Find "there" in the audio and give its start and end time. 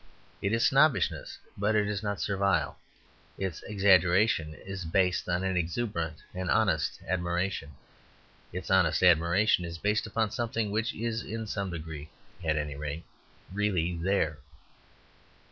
13.95-14.39